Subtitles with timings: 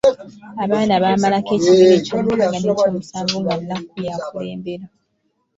[0.63, 4.85] Abaana baamalako ekibiina eky’omukaaga n’ekyo'musanvu nga Nnakku y'akulembera.